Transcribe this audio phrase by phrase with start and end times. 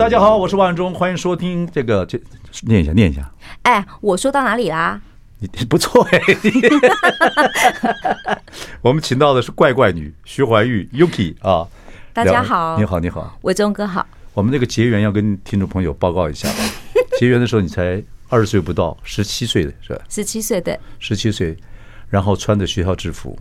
[0.00, 2.18] 大家好，我是万忠，欢迎收听这个，这
[2.62, 3.30] 念一下，念一下。
[3.64, 4.98] 哎，我说到哪里啦？
[5.40, 6.18] 你不错哎。
[8.80, 11.68] 我们请到的是怪怪女徐怀钰 Yuki 啊。
[12.14, 14.06] 大家好，你好，你好，伟忠哥好。
[14.32, 16.48] 我们那个结缘要跟听众朋友报告一下，
[17.20, 20.00] 结缘的时候你才二十岁不到，十七岁的是吧？
[20.08, 21.54] 十七岁对，十七岁，
[22.08, 23.38] 然后穿着学校制服，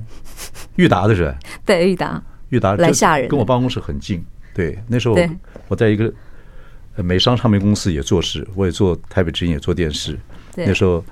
[0.76, 1.38] 裕达的是吧？
[1.66, 4.22] 对，裕达，裕达来吓人，跟我办公室很近。
[4.54, 5.16] 对，那时候
[5.70, 6.14] 我在一个。
[7.04, 10.18] 美商唱片公司也做事，我也做台北之音，也做电视。
[10.56, 11.04] 那时候，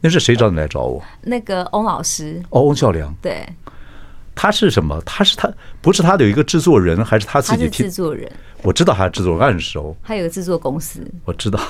[0.00, 1.02] 那是谁找你来找我？
[1.22, 2.42] 那个翁老师。
[2.50, 3.14] 哦，翁孝良。
[3.20, 3.46] 对。
[4.34, 4.98] 他是什么？
[5.04, 7.68] 他是他不是他有一个制作人，还是他自己？
[7.68, 8.30] 制作人。
[8.62, 9.94] 我知道他是制作人，很熟。
[10.02, 11.06] 他有个制作公司。
[11.26, 11.60] 我知道。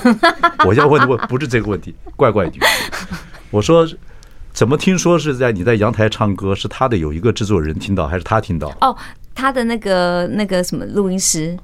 [0.64, 2.58] 我要问的问不是这个问题，怪怪的。
[3.50, 3.86] 我说，
[4.54, 6.54] 怎么听说是在你在阳台唱歌？
[6.54, 8.68] 是他的有一个制作人听到，还是他听到？
[8.80, 8.96] 哦，
[9.34, 11.58] 他的那个那个什么录音师。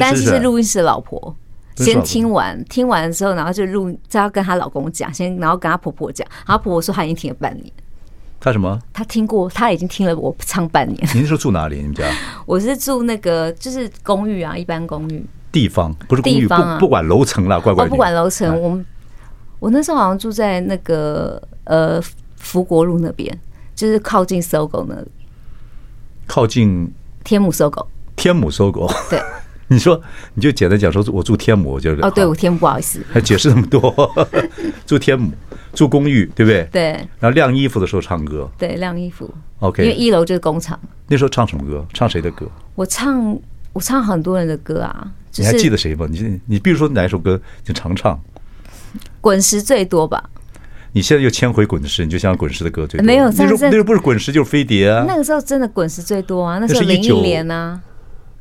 [0.00, 1.34] 但是是录音师的老婆，
[1.76, 7.72] 先听完，听完之后，然后就录，再要跟她老公讲，先然后跟她婆婆讲，然后婆婆说她已经听了半年。
[8.40, 8.78] 她什么？
[8.92, 11.08] 她听过，她已经听了我唱半年。
[11.14, 11.76] 您是住哪里？
[11.76, 12.04] 你们家？
[12.46, 15.24] 我是住那个就是公寓啊，一般公寓。
[15.50, 17.86] 地方不是公寓，地方啊，不不管楼层了，怪怪。
[17.86, 18.84] 不管楼层，我们
[19.60, 22.00] 我那时候好像住在那个呃
[22.36, 23.36] 福国路那边，
[23.74, 25.08] 就是靠近 SOGO 那里。
[26.26, 27.86] 靠近天母 SOGO。
[28.16, 28.92] 天母 SOGO。
[29.08, 29.22] 对。
[29.74, 30.00] 你说，
[30.34, 34.10] 你就简单讲说，我住天母，我觉得哦，对，我天母不好意思，还解释那么多，
[34.86, 35.32] 住天母，
[35.74, 36.68] 住公寓，对不对？
[36.70, 36.82] 对。
[37.18, 39.28] 然后晾衣服的时候唱歌，对，晾衣服。
[39.58, 40.78] OK，因为一楼就是工厂。
[41.08, 41.84] 那时候唱什么歌？
[41.92, 42.46] 唱谁的歌？
[42.74, 43.38] 我唱，
[43.72, 45.10] 我唱很多人的歌啊。
[45.36, 46.06] 你还记得谁吗？
[46.08, 48.18] 你你比如说哪一首歌就常唱？
[49.20, 50.22] 滚石最多吧。
[50.92, 53.04] 你现在又迁回滚石，你就想滚石的歌最多。
[53.04, 55.04] 没有，那时候那时候不是滚石就是飞碟啊。
[55.08, 57.80] 那个时候真的滚石最多啊，那时候林忆莲啊。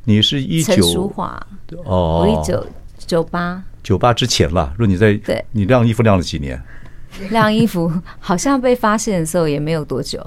[0.06, 1.40] 你是一九陈淑樺
[1.86, 2.66] 哦，我一九
[2.98, 4.74] 九八九八之前了。
[4.78, 6.62] 如果你在对，你晾衣服晾了几年？
[7.30, 10.20] 晾衣服 好像被发现的时候也没有多久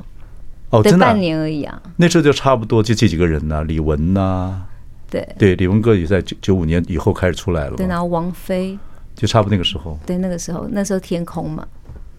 [0.71, 1.83] 哦，真的半年而已啊。
[1.97, 4.63] 那时候就差不多就这几个人呐，李玟呐，
[5.11, 7.77] 对对，李玟哥也在九九五年以后开始出来了。
[7.77, 8.79] 对，然后王菲
[9.15, 9.99] 就差不多那个时候。
[10.07, 11.67] 对，那个时候那时候天空嘛。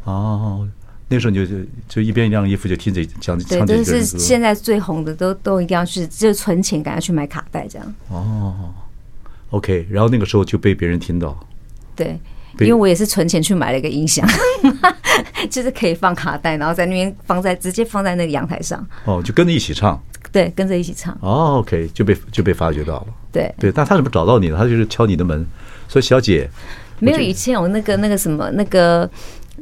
[0.04, 0.68] 哦。
[1.10, 7.96] 那时候你就就就一边晾衣服就听着讲唱这对，就是现在最红的都都一定要去，就存钱赶快去买卡带这样。
[8.10, 8.74] 哦
[9.52, 11.40] ，OK，然后那个时候就被别人听到。
[11.96, 12.20] 对，
[12.60, 14.28] 因为我也是存钱去买了一个音响，
[15.50, 18.86] 就是可以放卡带，然后在那边放在直接放在那个阳台上。
[19.06, 19.98] 哦，就跟着一起唱。
[20.30, 21.18] 对，跟着一起唱。
[21.22, 23.08] 哦，OK，就被就被发觉到了。
[23.32, 24.58] 对对，但他怎么找到你呢？
[24.58, 25.46] 他就是敲你的门，
[25.88, 26.50] 说小姐，
[27.00, 29.10] 没有以前有那个那个什么那个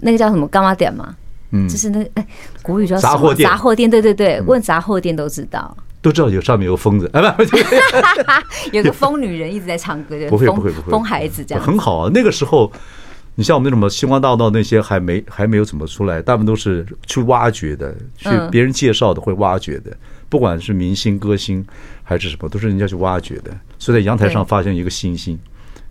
[0.01, 1.15] 那个叫什么柑仔店嘛。
[1.55, 2.27] 嗯，就是那个哎，
[2.61, 7.43] 国语叫杂货店，杂货店，对对对，问杂货店都知道，都知道有上面有疯子，哎不，
[8.75, 12.11] 有个疯女人一直在唱歌， 不会不会不会，疯孩子这样很好啊。
[12.13, 12.71] 那个时候，
[13.35, 19.95] 你像我们那什么星光大道那些还没还没有怎么出来，大部分都是去挖掘的，去别人介绍的会挖掘的，
[20.29, 21.65] 不管是明星歌星
[22.03, 23.51] 还是什么，都是人家去挖掘的。
[23.79, 25.39] 所以在阳台上发现一个星星，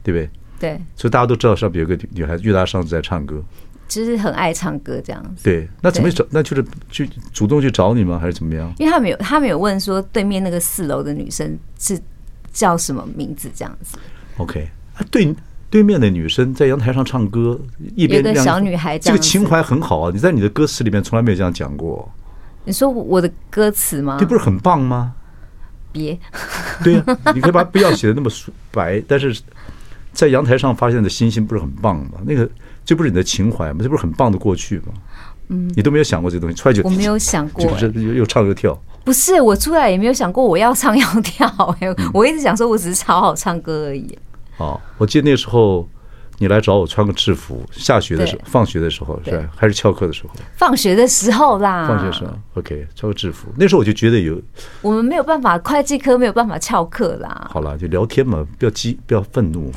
[0.03, 0.30] 对不对？
[0.60, 3.42] 对，所以大家都知道上面有个女孩子，裕达上次在唱歌。
[3.87, 5.45] 就是很爱唱歌这样子。
[5.45, 6.25] 对，那怎么找？
[6.31, 8.19] 那就是去主动去找你吗？
[8.19, 8.72] 还是怎么样？
[8.78, 12.00] 因为他没有，他没有问说对面那个四楼的女生是
[12.53, 13.99] 叫什么名字这样子。
[14.39, 15.34] OK，啊，对，
[15.71, 17.61] 对面的女生在阳台上唱歌，
[17.95, 20.11] 一边有个小女孩，这个情怀很好啊！
[20.12, 22.11] 你在你的歌词里面从来没有这样讲过。
[22.65, 24.16] 你说我的歌词吗？
[24.19, 25.15] 这不是很棒吗？
[25.93, 26.19] 别，
[26.83, 27.04] 对呀，
[27.34, 28.30] 你可以把不要写的那么
[28.72, 29.39] 白，但是
[30.13, 32.13] 在阳台上发现的星星不是很棒吗？
[32.25, 32.48] 那个。
[32.84, 33.81] 这不是你的情怀吗？
[33.83, 34.92] 这不是很棒的过去吗？
[35.48, 38.77] 嗯，你都没有想过这东西，出来就我没有想过，就是又又唱又跳。
[39.04, 41.77] 不是我出来也没有想过我要唱要跳，
[42.15, 44.19] 我一直想说我只是超好唱歌而已。
[44.57, 45.86] 哦，我记得那时候
[46.39, 49.51] 你来找我穿个制服，下学的时候，放学的时候是吧？
[49.54, 50.30] 还是翘课的时候？
[50.57, 51.87] 放学的时候啦。
[51.87, 53.48] 放学的时候，OK，穿个制服。
[53.59, 54.41] 那时候我就觉得有，
[54.80, 57.51] 我们没有办法，会计科没有办法翘课啦。
[57.53, 59.71] 好了，就聊天嘛，不要激，不要愤怒。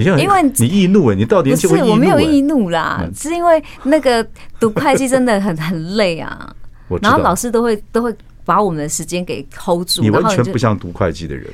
[0.00, 1.84] 你因为你易怒哎，你到底是不是？
[1.84, 4.26] 我没有易怒啦，是因为那个
[4.58, 6.54] 读会计真的很很累啊。
[7.02, 8.14] 然后老师都会都会
[8.44, 10.02] 把我们的时间给 hold 住。
[10.02, 11.46] 你完全不像读会计的人。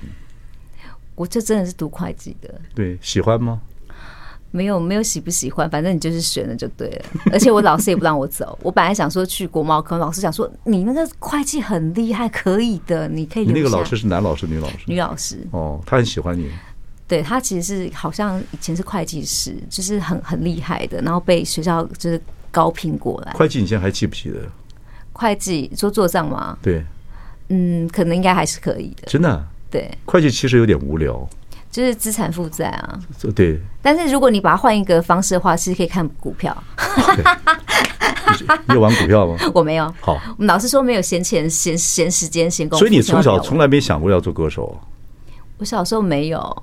[1.14, 2.54] 我就真的是读会计的。
[2.75, 3.60] 对，喜欢吗？
[4.52, 7.04] 没有，没有喜不喜欢，反正你就是选了就对了。
[7.32, 8.58] 而且我老师也不让我走。
[8.62, 13.44] 我本来想说去国贸科，老师想说你那个会计很厉害，可以的，你可以。
[13.44, 14.76] 你那个老师是男老师，女老师？
[14.87, 15.46] 女老师。
[15.50, 16.50] 哦，他很喜欢你。
[17.08, 22.20] 对，他其实是好像以前是会计师，就是很很厉害的，然后被学校就是
[22.50, 23.32] 高聘过来。
[23.32, 24.40] 会计你现在还记不记得？
[25.12, 26.58] 会计说做账吗？
[26.60, 26.84] 对。
[27.48, 29.06] 嗯，可能应该还是可以的。
[29.06, 29.46] 真的啊？
[29.70, 29.88] 对。
[30.04, 31.28] 会计其实有点无聊。
[31.70, 32.98] 就是资产负债啊，
[33.34, 33.60] 对。
[33.82, 36.56] 但是如果你把它换一个方式的话，其实可以看股票。
[38.66, 39.36] 你有玩股票吗？
[39.54, 39.84] 我没有。
[40.00, 42.84] 好，我们老师说没有闲钱、闲闲时间、闲工夫。
[42.84, 44.80] 所以你从小从来没想过要做歌手？
[45.58, 46.62] 我小时候没有，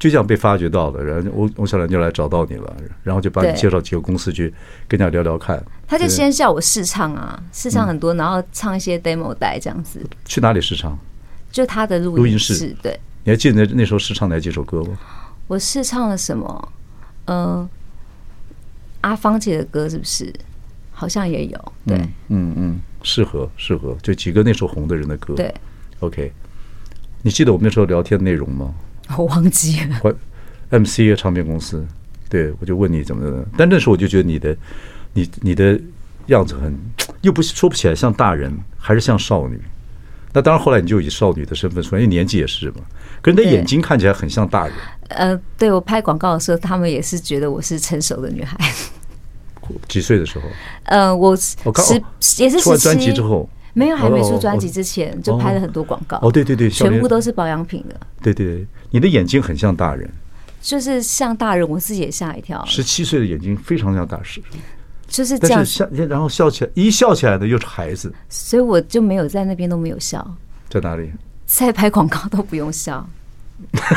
[0.00, 4.52] 就这样被发掘到了，然后我我小兰就来找到你了，然后就把你介绍几个公司去
[4.88, 5.62] 跟人家聊聊看。
[5.86, 10.00] 他就先叫我试唱啊，试唱很多，然后唱一些 demo 带这样子。
[10.24, 10.98] 去哪里试唱？
[11.52, 12.98] 就他的录音室，对。
[13.24, 14.98] 你还记得那那时候试唱哪几首歌吗？
[15.46, 16.72] 我试唱了什么？
[17.26, 17.68] 嗯、呃，
[19.02, 20.32] 阿芳姐的歌是不是？
[20.92, 21.72] 好像也有。
[21.86, 21.98] 对，
[22.28, 25.34] 嗯嗯，适合适合，就几个那时候红的人的歌。
[25.34, 25.54] 对
[25.98, 26.32] ，OK。
[27.22, 28.74] 你记得我们那时候聊天的内容吗？
[29.18, 30.16] 我忘记了。
[30.70, 31.84] MCA 唱片公司，
[32.28, 33.44] 对，我就问你怎么的。
[33.56, 34.56] 但那时候我就觉得你的，
[35.14, 35.78] 你你的
[36.26, 36.78] 样子很，
[37.22, 39.60] 又不说不起来像大人，还是像少女。
[40.32, 42.76] 那当然，后来你就以少女的身份出来，因为年纪也是嘛。
[43.20, 44.74] 可是你的眼睛看起来很像大人。
[45.08, 48.56] 呃，对，我拍广告的时候，他们也是觉得我是成熟的女孩。
[49.88, 50.44] 几岁的时候？
[50.84, 51.74] 呃，我我
[52.20, 56.18] 十也是出完专辑之后，没有，还没出专辑之前就拍了很多广告。
[56.22, 57.94] 哦，对对对，全部都是保养品的。
[58.22, 60.10] 对对对，你的眼睛很像大人，
[60.60, 62.64] 就是像大人，我自己也吓一跳。
[62.66, 64.42] 十七岁的眼睛非常像大师。
[65.06, 70.24] 就是这样笑，然后笑起来，一笑起来的又是孩子，所以我就没有在那边都没有笑。
[70.68, 71.10] 在哪里？
[71.46, 73.04] 在拍广告都不用笑。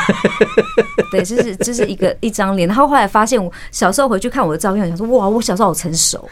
[1.11, 2.67] 对，就是就是一个一张脸。
[2.67, 6.27] 然后后来发现，我小时候回去看我的照片，想说哇，我小时候好成熟。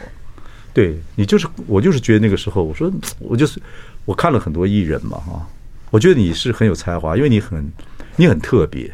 [0.74, 2.90] 对，你就是我，就是觉得那个时候，我说
[3.20, 3.60] 我就是
[4.04, 5.46] 我看了很多艺人嘛哈，
[5.90, 7.70] 我觉得你是很有才华，因为你很
[8.16, 8.92] 你很特别，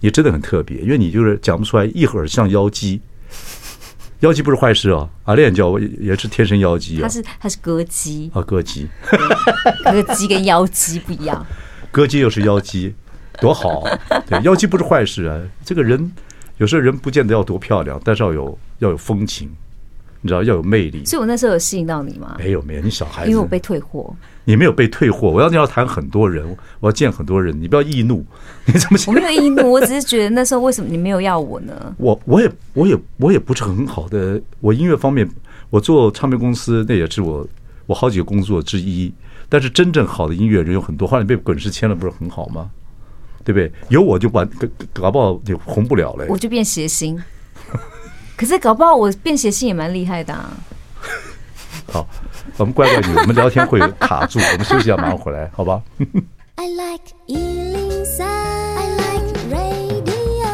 [0.00, 3.00] 你真的很特别，因为你就是讲不出来，一会儿像妖姬。
[4.20, 7.02] 妖姬不是坏事哦，阿练叫我也是天生妖姬啊。
[7.02, 8.88] 他是他是歌姬啊，歌姬，
[9.84, 11.44] 歌姬跟妖姬不一样。
[11.92, 12.94] 歌姬又是妖姬，
[13.38, 13.84] 多好！
[14.26, 15.38] 对，妖姬不是坏事啊。
[15.62, 16.10] 这个人
[16.56, 19.50] 有时候人不见得要多漂亮，但是要有要有风情，
[20.24, 21.04] 你知道要有魅力。
[21.04, 22.36] 所以我那时候有吸引到你吗？
[22.38, 24.16] 没有没有，你小孩子，因为我被退货。
[24.46, 26.46] 你没有被退货，我要你要谈很多人，
[26.80, 28.24] 我要见很多人，你不要易怒，
[28.64, 28.98] 你怎么？
[29.06, 31.94] 我没有易怒，我只是觉得那时候为什么你没有要我呢？
[31.98, 35.28] 我我也我也我也不是很好的，我音乐方面，
[35.68, 37.46] 我做唱片公司那也是我
[37.84, 39.12] 我好几个工作之一。
[39.46, 42.70] 但是真正好的音乐人有很多，后来你被滚石签了，不是很好吗？
[43.44, 43.70] 对不对？
[43.90, 44.48] 有我就完，
[44.94, 46.24] 搞不好就红不了了。
[46.30, 47.22] 我就变谐星，
[48.36, 50.50] 可是搞不好我便携性也蛮厉害的啊。
[51.92, 52.06] 好。
[52.56, 55.82] 我们乖乖女，我们聊天会有卡住，我们休息一下，马上回来，好吧？
[56.54, 60.46] I like 103, I like radio。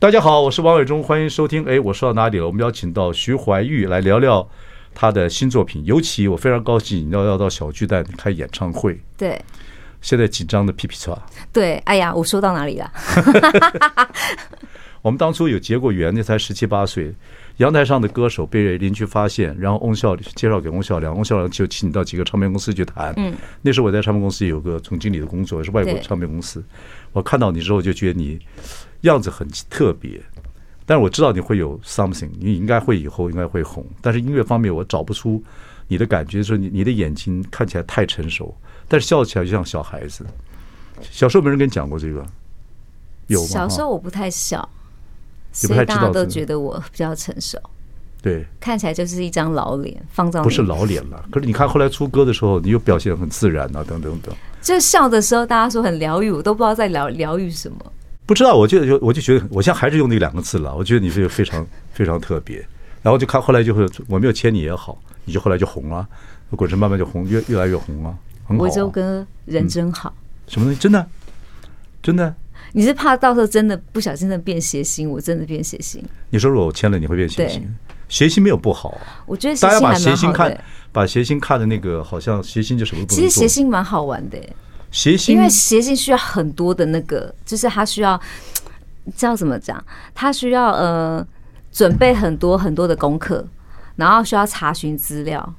[0.00, 1.64] 大家好，我是王伟忠，欢迎收听。
[1.66, 2.46] 哎，我说到哪里了？
[2.46, 4.48] 我们邀请到徐怀钰来聊聊
[4.92, 8.98] 他的新作品，尤其我非常高兴，要要到小巨蛋开演唱会。
[9.16, 9.40] 对，
[10.00, 11.16] 现在紧张的屁屁剉。
[11.52, 12.90] 对，哎呀，我说到哪里了？
[15.02, 17.14] 我们当初有结过缘，那才十七八岁。
[17.58, 23.14] 阳台上的歌手被邻居发现，然后翁孝介绍给翁孝良，翁孝良就请你到几个唱片公司去谈。
[23.16, 26.62] 嗯，那时候我在唱片公司有个总经理的工作，是外国唱片公司。
[27.12, 28.38] 我看到你之后就觉得你
[29.02, 30.20] 样子很特别，
[30.84, 33.86] 但是我知道你会有 something，你应该会以后应该会红。
[34.02, 35.42] 但是音乐方面我找不出
[35.88, 38.54] 你的感觉，就是你你的眼睛看起来太成熟，
[38.86, 40.26] 但是笑起来就像小孩子。
[41.00, 42.26] 小时候没人跟你讲过这个，
[43.28, 43.48] 有吗？
[43.48, 44.68] 小时候我不太笑。
[45.56, 47.58] 所以大家都觉得我比较成熟，
[48.20, 51.24] 对，看起来就是一张老脸，放到不是老脸了。
[51.30, 54.34] 可是你看后来出歌的时候，你又表现很自然啊，等等等。
[54.60, 57.78] 就笑的时候，大家说很疗愈，我都不知道在疗疗愈什么。
[58.26, 60.74] 不知道，我觉得就我就觉得，我现在还是用那两个字了。
[60.74, 62.58] 我觉得你是非常 非常特别。
[63.02, 66.06] 然后就看后来就会，我没有签你也好，你就后来就红了，
[66.50, 68.64] 滚石慢慢就红，越越来越红了，很好。
[68.64, 70.12] 伟忠哥人真好，
[70.48, 70.80] 什么东西？
[70.80, 71.06] 真的，
[72.02, 72.34] 真的。
[72.72, 75.10] 你是怕到时候真的不小心的变谐星？
[75.10, 76.04] 我真的变谐星？
[76.30, 77.74] 你说如果我签了，你会变谐星？
[78.08, 79.24] 谐星没有不好啊。
[79.26, 83.14] 我觉得大家把谐星看，把谐星看的那个好像谐星就什么不。
[83.14, 84.38] 其实谐星蛮好玩的，
[84.90, 88.20] 谐星因为谐星需要很多的那个，就是他需要
[89.16, 89.82] 知道怎么讲，
[90.14, 91.26] 他需要呃
[91.72, 93.44] 准备很多很多的功课，
[93.96, 95.54] 然后需要查询资料，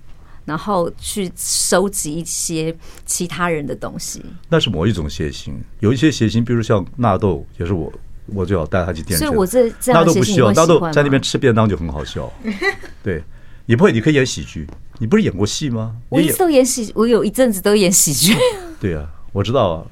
[0.48, 2.76] 然后去收集一些
[3.06, 4.24] 其他人的东西。
[4.50, 7.92] 那是某一种谐星，有一些谐星，比如像纳豆，也是我，
[8.28, 9.26] 我就要带他去电视。
[9.26, 12.32] 所以我这这样纳豆不需要，纳豆在那边吃便当就很好笑。
[13.04, 13.22] 对，
[13.66, 14.66] 你不会，你可以演喜剧。
[15.00, 15.96] 你不是演过戏吗？
[16.10, 18.34] 我一直都演喜，我有一阵子都演喜剧。
[18.80, 19.86] 对啊，我知道啊。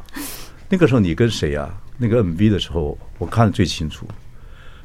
[0.70, 1.70] 那个时候你跟谁啊？
[1.98, 4.08] 那个 MV 的时候，我看的最清楚。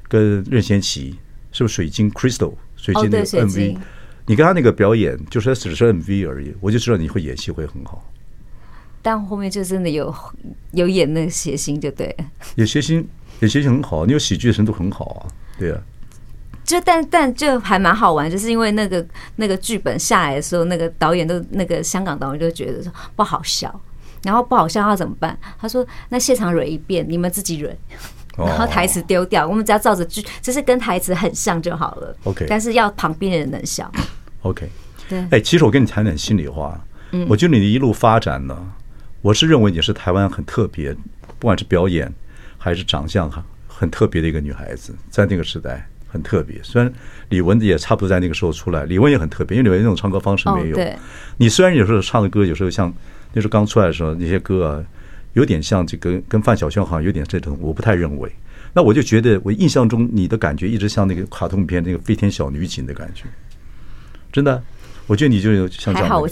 [0.09, 1.17] 跟任贤齐
[1.53, 3.79] 是不是水晶 Crystal 水晶的 MV？
[4.27, 8.05] 你跟他那个表演，就是只是 MV 而已，我就知道你会演戏会很好。
[9.03, 10.15] 但后面就真的有
[10.73, 12.15] 有演那个谐星，就对。
[12.57, 13.07] 演谐星，
[13.41, 15.27] 演谐星很好，你有喜剧的程度很好啊，
[15.59, 15.81] 对啊。
[16.62, 19.05] 就但但就还蛮好玩，就是因为那个
[19.37, 23.81] 那个剧本下来的时候，那个导演都那个香港导演就觉得说不好笑，
[24.23, 25.37] 然后不好笑他怎么办？
[25.59, 27.77] 他说那现场蕊一遍，你们自己蕊，
[28.37, 32.16] 然后台词丢掉，我们只要照着剧，就是跟台词很像就好了。
[32.25, 33.90] OK，但是要旁边的人能笑。
[34.42, 34.68] OK，
[35.08, 35.25] 对。
[35.30, 36.80] 哎，其实我跟你谈点心里话，
[37.12, 38.56] 嗯，我觉得你的一路发展呢，
[39.20, 40.94] 我是认为你是台湾很特别，
[41.38, 42.12] 不管是表演
[42.58, 45.87] 还是长相哈，很特别的一个女孩子，在那个时代。
[46.12, 46.92] 很特别，虽然
[47.28, 50.75] 李玟也差不多在那个时候出来，李玟也很特别，因为李玟那种唱歌方式没有。
[50.75, 50.99] 对，
[51.37, 52.92] 你虽然有时候唱的歌，有时候像
[53.32, 54.82] 那时候刚出来的时候那些歌啊，
[55.32, 58.30] 有点像这个跟范晓萱好像有点这种，我不太认为。
[58.72, 63.25] 那我就觉得，我印象中你的感觉一直像那个卡通片那个飞天小女警的感觉，
[64.30, 64.62] 真的，
[65.06, 66.08] 我觉得你就有像这样。
[66.08, 66.28] 还好 我。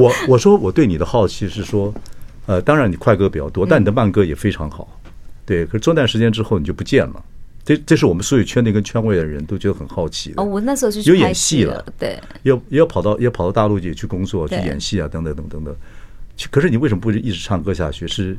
[0.00, 1.92] 我我说我对你的好奇是说，
[2.46, 5.00] 呃，当然你快歌比较多，但你的慢歌也非常好，
[5.44, 5.66] 对。
[5.66, 7.24] 可是这段时间之后你就不见了。
[7.62, 10.42] 这这是我们所有圈内跟圈外的人都觉得很好奇的。
[10.42, 15.76] 哦，我那时候就去有演戏了，对，要要跑到要跑到大陆去去工作去演戏啊，等等等等等。
[16.50, 18.06] 可是你为什么不一直唱歌下去？
[18.08, 18.36] 是，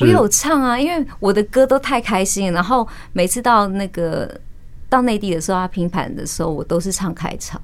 [0.00, 2.52] 我有唱啊，因为我的歌都太开心。
[2.52, 4.40] 然后每次到那个
[4.88, 7.60] 到内地的时候，他拼盘的时候，我都是唱开场。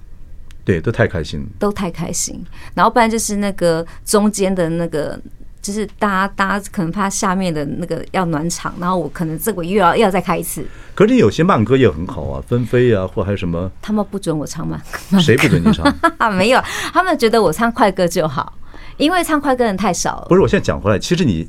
[0.65, 2.45] 对，都太开心，都太开心。
[2.75, 5.21] 然后不然就是那个中间的那个。
[5.63, 10.63] 就是大家，大家可能怕下面的那个要暖场，然后我可能这个又要又要再开一次。
[10.95, 13.71] 可是你有些慢歌也很好啊，纷飞啊，或还有什么？
[13.81, 14.79] 他们不准我唱慢
[15.11, 15.19] 歌。
[15.21, 15.87] 谁不准你唱？
[16.35, 16.61] 没有，
[16.93, 18.53] 他们觉得我唱快歌就好，
[18.97, 20.27] 因为唱快歌人太少了。
[20.29, 21.49] 不是，我现在讲回来，其实你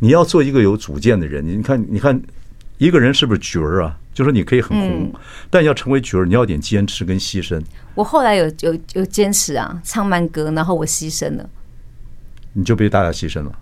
[0.00, 2.20] 你要做一个有主见的人，你看，你看
[2.78, 3.96] 一个人是不是角儿啊？
[4.12, 5.12] 就说你可以很红，嗯、
[5.48, 7.62] 但要成为角儿，你要点坚持跟牺牲。
[7.94, 11.48] 我后来有有有坚持啊，唱慢歌，然后我牺牲了。
[12.52, 13.52] 你就被大家牺牲了？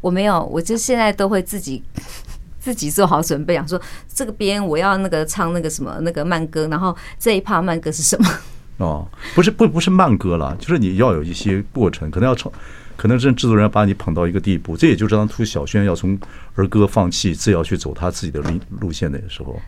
[0.00, 1.82] 我没有，我就现在都会自己
[2.58, 8.28] 自己做好准备，想说这个边我要那个唱那个什么那个慢歌，然后这一趴慢歌是什么？
[8.78, 12.52] 哦，不是不不是慢歌了，就是你要有一些过程，可能要唱，
[12.96, 16.18] 可能是制作人要把你捧到一个地步，这也就是当初小轩要从
[16.54, 18.50] 儿歌放弃，自要去走他自己的路
[18.80, 19.60] 路线的时候。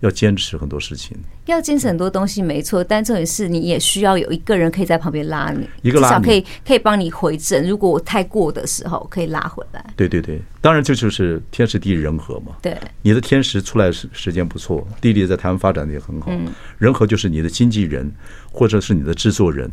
[0.00, 7.68] 要坚持很多事情，要坚持很多东西没错，但重点是你也需要有一个人可以在旁边拉你，一个拉你，至少可以可以帮你回正。
[7.68, 9.84] 如果我太过的时候，可以拉回来。
[9.96, 12.56] 对对对，当然这就是天时地利人和嘛。
[12.62, 16.30] 对，你的天时出来时时间不错，地利在台湾发展的也很好，
[16.78, 18.12] 人和就是你的经纪人，
[18.52, 19.70] 或者是你的制作人，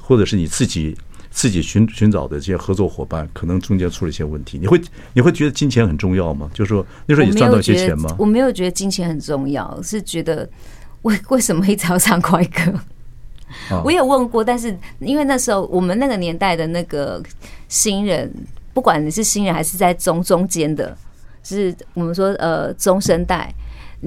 [0.00, 0.96] 或者是你自己。
[1.30, 4.80] 自己寻寻找的这些合作伙伴，可能中间出了一些问题，你会
[5.12, 6.50] 你会觉得金钱很重要吗？
[6.52, 8.14] 就是说那时候你赚到一些钱吗？
[8.18, 10.48] 我没有觉得金钱很重要，是觉得
[11.02, 12.72] 为为什么一直要唱快歌？
[13.84, 17.22] 我有问过，但是因为那时候我们那个年代的那个
[17.68, 18.32] 新人，
[18.74, 20.96] 不管你是新人还是在中中间的，
[21.42, 23.54] 就是我们说呃中生代，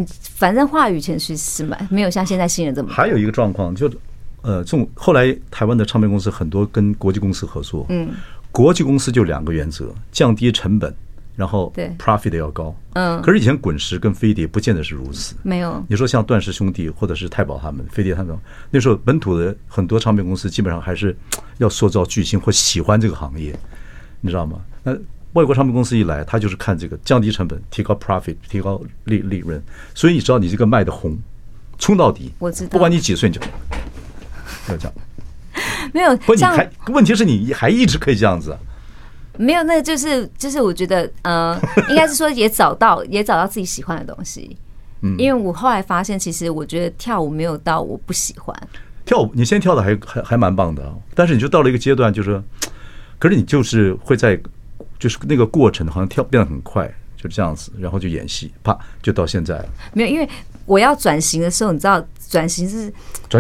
[0.10, 2.90] 反正话语权其实是蛮没有像现在新人这么。
[2.92, 3.98] 还有一个状况就是。
[4.42, 8.10] 呃，这种后来台湾的唱片公司很多跟国际公司合作，嗯，
[8.52, 10.94] 国际公司就两个原则：降低成本，
[11.36, 13.22] 然后对 profit 要高，嗯。
[13.22, 15.84] 可是以前滚石跟飞碟不见得是如此，没有。
[15.88, 18.36] 你说像段氏兄弟或者是太保他们，飞碟他们
[18.72, 21.16] 那时候本土的很多唱片公司基本上还是
[21.60, 23.56] 要塑造巨星或喜欢这个行业，
[24.22, 24.60] 你知道吗？
[24.84, 24.92] 那
[25.34, 29.62] 外国唱片公司一来，他就是看这个降低成本，提高 profit，提高利利润。
[29.94, 31.18] 所以你知道你这个卖的红，
[31.78, 33.42] 冲到底，我知道，不管你几岁你就。
[34.72, 34.94] 要这样，
[35.94, 38.56] 没有不，你还问题是你还一直可以这样子，
[39.38, 41.60] 没有，那就是就是我觉得，呃，
[41.90, 44.56] 应该是说也找到也找到自己喜欢的东西，
[45.01, 48.56] 嗯，因为我后来发现，其实我觉得跳舞没有到我不喜欢。
[49.06, 52.42] 跳舞，你现在跳的还还还蛮棒的，但是你就到了一个阶段，就是，
[53.18, 54.40] 可是你就是会在
[55.00, 60.30] 就是那个过程好像跳变得很快，就这样子，然后就演戏，啪就到现在了，没有，因为
[60.66, 62.01] 我要转型的时候，你知道。
[62.32, 62.92] 转型是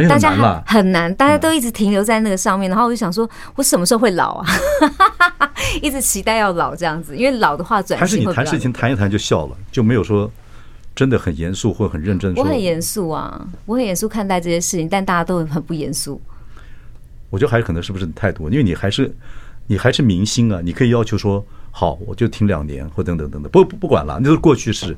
[0.09, 4.45] 大家很很难，大家都一直停留在那个上面，然后我就想说，我什么时候会老啊？
[5.81, 7.99] 一直期待要老这样子，因为老的话转型。
[7.99, 10.29] 还是你谈事情谈一谈就笑了，就没有说
[10.93, 12.35] 真的很严肃或很认真。
[12.35, 16.21] 我很严肃啊，我很严肃看待这些事情，但大家都很不严肃。
[17.29, 19.09] 我觉得还是可能是不是你态度，因为你还是
[19.67, 24.97] 你还是明星啊，你可以要求说好，我就停两年或等等等等，不不不管了，那都是过去式。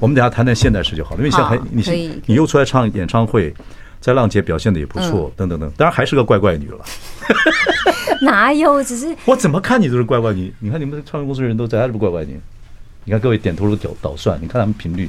[0.00, 3.54] 我们等下谈谈现代诗就好了，因为现在还你你又出来唱演唱会，
[4.00, 6.78] 在浪姐表现的也不错，等等等，当然还是个怪怪女了。
[8.22, 8.82] 哪有？
[8.82, 12.40] 只是 我怎么看你都是怪怪女，你看你们唱片公司的人都在，还是不怪怪女？
[13.04, 15.08] 你看各位点头如捣捣蒜，你看他们频率。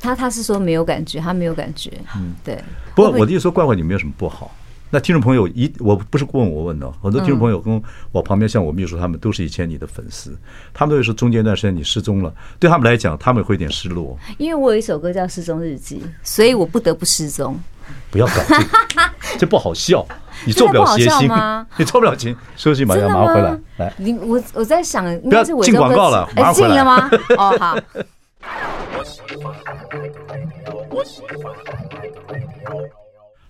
[0.00, 1.92] 他他是说没有感觉，他没有感觉。
[2.16, 2.58] 嗯，对。
[2.94, 4.54] 不过我的意思说，怪怪女没有什么不好。
[4.90, 7.82] 那听众朋友一，我不是问我问的，很多听众朋友跟
[8.12, 10.36] 我旁边，像我秘书他们都是以前你的粉丝，
[10.74, 14.18] 他们都会说中间一段时间你失踪了，对他们来讲，他们会有点失落。
[14.36, 17.58] 因为我有一首歌叫《失踪日记》，所以我不得不失踪。
[18.10, 18.64] 不要搞这个，
[19.38, 20.06] 这不好笑。
[20.44, 21.66] 你做不了谐星吗？
[21.76, 23.58] 你做不了情，休息马上马上回来。
[23.78, 26.68] 来，你我我在想，不要进广告了，马上回来。
[26.68, 27.10] 进了吗？
[27.36, 27.76] 哦，好。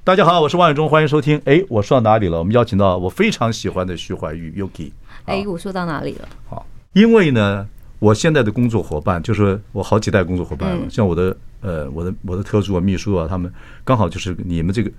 [0.02, 1.38] 大家好，我是万永忠，欢迎收听。
[1.44, 2.38] 哎，我说到哪里了？
[2.38, 4.90] 我们邀请到我非常喜欢的徐怀钰 Yuki。
[5.26, 6.28] 哎，我说到哪里了？
[6.48, 13.52] 好，因为呢，我现在的工作伙伴就是我好几代工作伙伴了，像我的呃，我的我的特助啊、秘书啊，他们
[13.84, 14.90] 刚好就是你们这个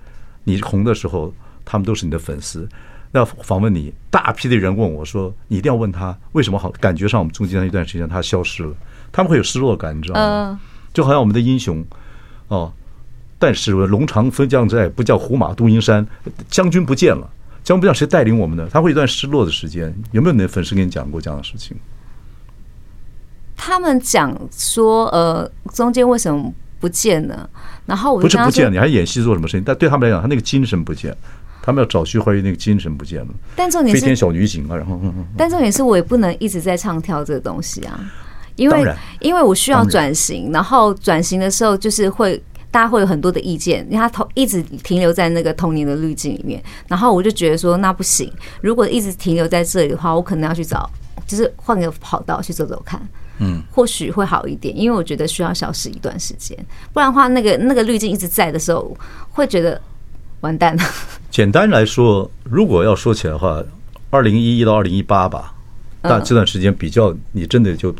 [0.44, 2.68] 你红的时候，他们都是你的粉丝。
[3.10, 6.70] 那访问你，大批的人问我说：“你一定要问他为什么好？
[6.80, 8.72] 感觉上我们中间一段时间他消失了，
[9.10, 10.60] 他们会有失落感，你知道吗？
[10.94, 11.84] 就好像我们的英雄
[12.46, 12.72] 哦。”
[13.42, 16.06] 但是龙长飞将在，不叫胡马度阴山。
[16.48, 17.28] 将军不见了，
[17.64, 19.92] 将军不知道谁带领我们呢，他会有一段失落的时间。
[20.12, 21.76] 有没有你的粉丝跟你讲过这样的事情？
[23.56, 27.50] 他们讲说，呃，中间为什么不见了？
[27.84, 29.64] 然后我不是不见了，你还演戏做什么事情？
[29.66, 31.12] 但对他们来讲，他那个精神不见，
[31.60, 33.34] 他们要找徐怀钰那个精神不见了。
[33.56, 35.00] 但重点是飞天小女警啊，然后，
[35.36, 37.98] 但重点是我也不能一直在唱跳这个东西啊，
[38.54, 42.40] 因为因为我需要转型，然后转型的时候就是会。
[42.72, 50.90] 大家会有很多的意见，因为他同一直停留在那个童年的滤镜里面，然后我就觉得说那不行，如果一直停留在这里的话，我可能要去找，
[51.26, 52.98] 就是换个跑道去走走看，
[53.38, 56.56] 嗯，或许会好一点，因为我觉得需要消失一段时间，
[56.94, 58.96] 不然的话，那个那个滤镜一直在的时候，
[59.32, 59.78] 会觉得
[60.40, 60.82] 完蛋了。
[61.30, 63.62] 简单来说，如果要说起来的话，
[64.08, 65.54] 二零一一到二零一八吧，
[66.00, 67.94] 但这段时间比较，你真的就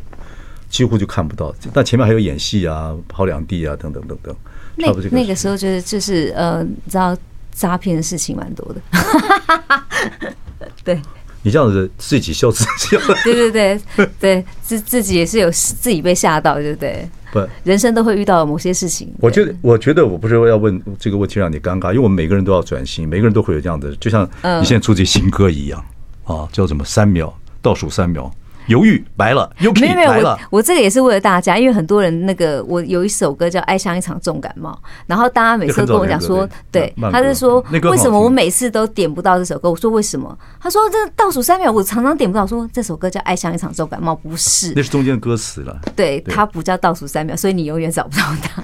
[0.73, 4.35] 几乎就看不到，但前面还有演戏啊、跑两地啊等等等等。
[4.75, 7.15] 那那个时候就是就是呃，你知道
[7.53, 9.85] 诈骗的事情蛮多的，
[10.83, 10.99] 对。
[11.45, 17.07] 你这样子自己笑自己， 对对对对，自自己也是有自己被吓到，对不对？
[17.33, 19.13] 不，人生都会遇到某些事情。
[19.19, 24.25] 我觉得，我觉得我不是要问这个问题让你尴尬，因为我们每个人都要转型，每个人都会有这样的，就像
[24.61, 25.85] 你现在出这新歌一样
[26.25, 26.85] 啊，叫什么？
[26.85, 28.33] 三秒，倒数三秒。
[28.67, 34.71] 犹豫白了，又没有没有我我这个也是为了大家，因为很多人那个我有一首歌叫《爱像一场重感冒》，
[35.07, 39.71] 然后大家每次都跟我讲说，对，他是说为什么我每次都点不到这首歌？
[39.71, 40.37] 我说为什么？
[40.61, 45.81] 他说这倒数三秒我常常点不到，说这首歌叫《爱像一场重感冒》，不是，那是中间的歌词了。
[45.97, 48.63] 对，它不叫倒数三秒，所以你永远找不到它。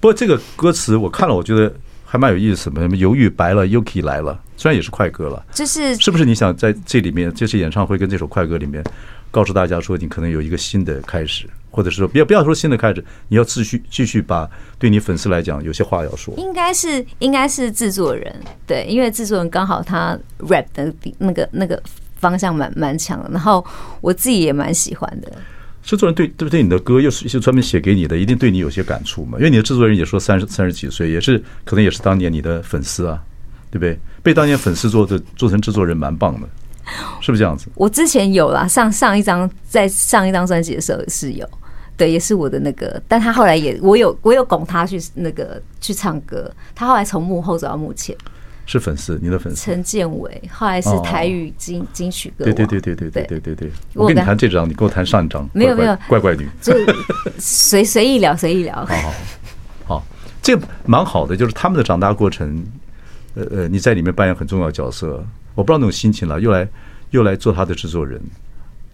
[0.00, 1.72] 不过这个歌词我看了，我觉得
[2.04, 2.82] 还蛮有意思的。
[2.82, 8.82] 什么犹豫白了，Yuki 来了，虽然也是快歌了，就是是不是你想在这里面这次演唱会跟这首快歌里面？
[9.30, 16.32] 告诉大家说，你可能有一个新的开始，或者是说，不要不要说新的开始，你要继续继续把对你粉丝来讲有些话要说。
[16.36, 18.32] 应该是应该是制作人
[18.64, 21.82] 对，因为制作人刚好他 rap 的那个那个
[22.14, 23.66] 方向蛮蛮强的，然后
[24.00, 25.32] 我自己也蛮喜欢的。
[25.82, 26.62] 制作人对对不对？
[26.62, 29.36] 你的歌又是是专门写给你的，一定对你有些感触嘛？
[29.38, 33.20] 因为你的制作人也说三十三十几岁，也是可能也是当年你的粉丝啊，
[33.74, 33.98] 对不对？
[34.22, 36.48] 被当年粉丝做的做成制作人蛮棒的。
[37.20, 37.66] 是不是这样子？
[37.74, 41.48] 我之前有啦，上上一张在上一张专辑的时候是有，
[41.96, 48.14] 对，也是我的那个，但他后来也我有我有拱他去那个去唱歌，他后来从幕后走到幕前，
[48.66, 49.64] 是粉丝，你的粉丝？
[49.64, 53.54] 陈建伟，后来是台语金金曲歌，对对对对对对对对。
[53.54, 55.96] 对，我跟你谈这张，你跟我谈上一张，没有没有。
[56.06, 56.74] 怪怪女， 就
[57.38, 59.14] 随随意聊随意聊，好好
[59.86, 60.02] 好，
[60.42, 62.62] 这蛮好的，就是他们的长大过程，
[63.34, 65.24] 呃呃，你在里面扮演很重要的角色。
[65.54, 66.68] 我不知道那种心情了，又来
[67.10, 68.20] 又来做他的制作人，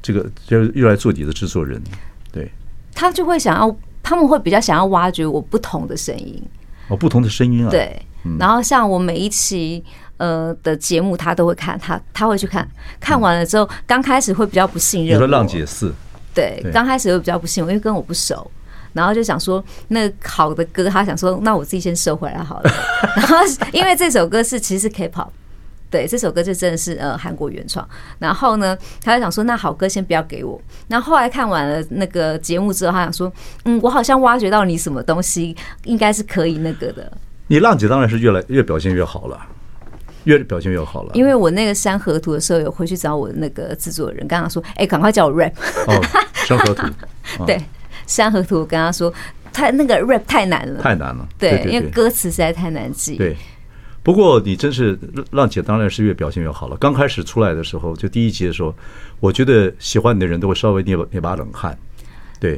[0.03, 1.83] 这个就又来做你的制作人，
[2.31, 2.51] 对，
[2.95, 6.43] 他就会想要，他们会比较想要挖掘我不同的声音，
[6.89, 7.99] 哦，不同的声音啊，对，
[8.39, 9.83] 然后像我每一期
[10.19, 12.69] 呃的节目，他都会看，他他会去看，
[13.01, 15.95] 看完了之后，刚开始会比较不信任，你说浪姐四，
[16.35, 18.51] 对，刚开始会比较不信任，因为跟我不熟，
[18.93, 22.71] 然后就想说那好的歌，他想说那我自己先收回来好了，
[23.17, 23.37] 然后
[23.73, 25.29] 因为这首歌是其实是 K-pop。
[25.91, 27.85] 对，这首歌就真的是呃韩国原创，
[28.21, 30.61] 然后呢，他就想说那好歌先不要给我。
[30.87, 33.33] 然后后来看完了那个节目之后，他想说，
[33.65, 37.13] 嗯，我好像挖掘到你什么东西，应该是可以那个的。
[37.49, 39.37] 你浪姐当然是越来越表现越好了。
[40.25, 41.11] 越表现越好了。
[41.15, 45.53] 因为我那个山河图的时候，有回去找我的那个制作人，跟他说：“哎，赶快叫我 rap。”
[45.89, 46.01] 哦，
[46.47, 46.87] 山河图，
[47.45, 47.61] 对，
[48.11, 49.13] 山河图，跟他说，
[49.53, 51.29] 他那个 rap 太难了，太难了。
[51.39, 53.17] 对，因为歌词实在太难记。
[53.17, 53.37] 对，
[54.03, 54.99] 不过你真是
[55.31, 56.77] 浪姐，当然是越表现越好了。
[56.79, 58.75] 刚开始出来的时候，就第一集的时候，
[59.21, 61.79] 我觉得喜欢你的人都会稍微捏捏把冷汗，
[62.41, 62.55] 对，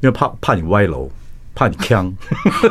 [0.00, 1.08] 因为怕怕你歪楼。
[1.52, 2.10] 怕你呛，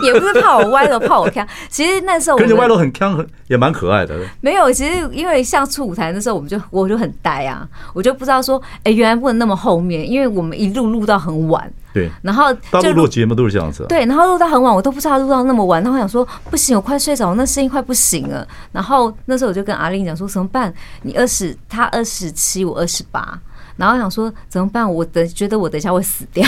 [0.02, 1.46] 也不是怕我歪楼，怕我呛。
[1.68, 4.18] 其实那时候，跟你歪楼很呛，很也蛮可爱的。
[4.40, 11.72] 没有，其实因为像出舞台那时候，我们就我就很呆啊，我就不知道说，哎，原来不能那么后面，因为我们一路录到很晚。
[11.94, 13.86] 对，然后大陆录节目都是这样子。
[13.90, 15.82] 对，然后录到很晚，我都不知道录到那么晚。
[15.82, 18.48] 然后我想说，不行，我快睡着，那声音快不行了。
[18.72, 20.74] 然后那时候我就跟阿玲讲说，怎么办？
[21.02, 23.40] 你二十，他二十七，我二十八。
[23.76, 24.94] 然后我想说怎么办？
[24.94, 26.46] 我等觉得我等一下会死掉。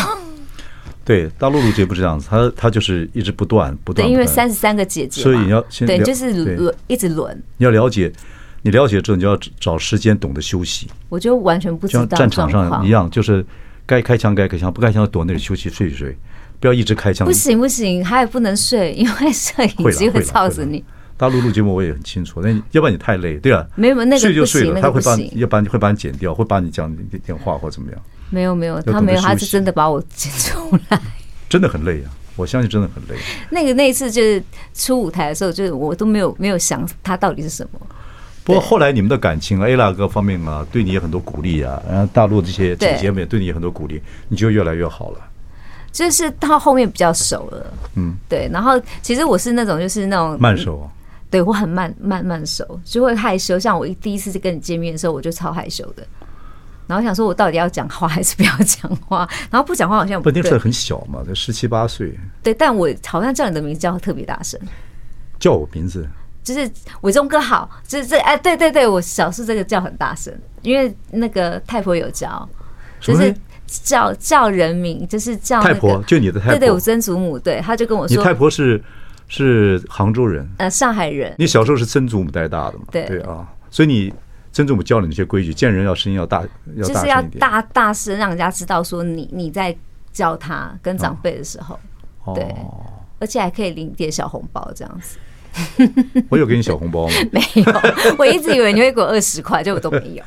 [1.03, 4.07] 对，大陆录节目是这样子，他他就是一直不断不断。
[4.07, 7.35] 对，因为三十三个姐姐，所以你要先对，就是轮一直轮。
[7.57, 8.11] 你要了解，
[8.61, 10.87] 你了解之后，你就要找时间懂得休息。
[11.09, 12.01] 我就完全不知道。
[12.01, 13.43] 像战场上一样，就是
[13.91, 16.17] 该开枪该开枪，不开枪躲那里休息睡一睡，
[16.61, 17.27] 不要一直开枪。
[17.27, 20.81] 不行不行，还不能睡，因为摄影机会吵死你。
[21.17, 23.67] 大陆录节目我也很清楚，那要不然你太累，对吧？
[23.75, 28.01] 没有那个睡就睡了，他会把你，要不然会把你剪掉，会把你讲电话或怎么样。
[28.29, 30.97] 没有没有，他没有，他是真的把我剪出来。
[31.49, 32.09] 真的很累啊！
[32.37, 33.21] 我相信真的很累。
[33.49, 34.41] 那个那一次就是
[34.73, 37.79] 出舞台的时候，就是我都没有没有想他到底是什么。
[38.43, 41.81] 不过后来你们的感情啊，ella 各方面啊，对你也很多鼓励啊。
[41.87, 45.19] 然后大陆这些姐姐们也对你也很多鼓励，你就越来越好了。
[45.91, 48.49] 就是到后面比较熟了，嗯，对。
[48.51, 50.89] 然后其实我是那种就是那种慢熟，
[51.29, 53.59] 对我很慢慢慢熟，就会害羞。
[53.59, 56.01] 像我一第一次跟你见面的时候，我就超害羞的。
[56.87, 59.29] 然后想说，我到底要讲话还是不要讲话？
[59.51, 60.41] 然后不讲话好像不对。
[60.41, 62.17] 那时候很小嘛，才十七八岁。
[62.41, 64.59] 对，但我好像叫你的名字叫特别大声。
[65.39, 66.07] 叫我名字？
[66.43, 66.69] 就是
[67.01, 72.47] 伟忠哥好，就是这哎，对对对，我小时候这个叫很大声，因为那个太婆有教，
[72.99, 73.33] 就是
[73.65, 78.83] 叫叫人名，就是叫太婆，就你的太婆，对对，我曾祖母，对，他就跟我说，你太婆是
[79.27, 81.35] 是杭州人，呃，上海人。
[81.37, 82.85] 你小时候是曾祖母带大的嘛？
[82.91, 84.13] 对对啊，所以你。
[84.53, 86.43] 曾祖母教你那些规矩，见人要声音要大，
[86.75, 89.73] 就是要大大声，让人家知道说你你在
[90.11, 91.79] 叫他跟长辈的时候，
[92.25, 92.53] 哦、对，
[93.17, 95.17] 而且还可以领点小红包这样子。
[96.29, 97.13] 我有给你小红包吗？
[97.31, 97.65] 没有，
[98.17, 100.23] 我一直以为你会给我二十块，结果都没有。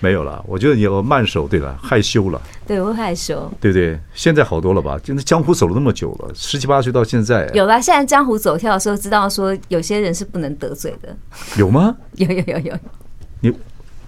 [0.00, 2.38] 没有了，我觉得你有慢手，对了，害羞了。
[2.66, 3.98] 对，我会害羞，对不对？
[4.12, 4.98] 现在好多了吧？
[5.02, 7.80] 就那江湖走了那么久了，十七八岁到现在，有了。
[7.80, 11.16] 现在江湖走跳的时候，知道说有些人是不能得罪的。
[11.56, 11.96] 有吗？
[12.16, 12.74] 有有有有。
[13.40, 13.50] 你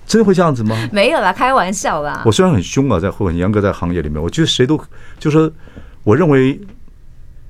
[0.07, 0.77] 真的会这样子吗？
[0.93, 2.23] 没有啦，开玩笑啦。
[2.27, 4.79] 我虽然很凶啊，在很严格在行业里面，我觉得谁都
[5.19, 5.51] 就说，
[6.05, 6.61] 我认为，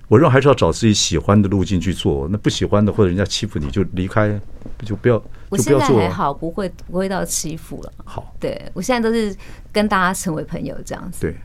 [0.09, 2.29] 我认为还是要找自己喜欢的路径去做。
[2.31, 4.41] 那不喜欢的或者人家欺负你就离开，
[4.85, 5.23] 就不要。
[5.49, 7.93] 我现在还好，不会不会到欺负了。
[8.05, 9.35] 好，对我现在都是
[9.73, 11.21] 跟大家成为朋友这样子。
[11.21, 11.37] 对，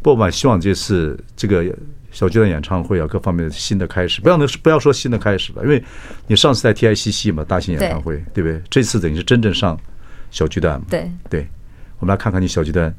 [0.00, 1.64] 不过我希望这次这个
[2.10, 5.82] 小巨蛋演唱会啊，各方面的新的开始，不要能不要说新的开始了，因为
[6.26, 8.62] 你上次在 TICC 嘛，大型演唱会，对，对不对？
[8.70, 9.78] 这次等于是真正上
[10.30, 10.86] 小巨蛋嘛。
[10.88, 11.46] 对对，
[11.98, 12.94] 我们来看看你小巨蛋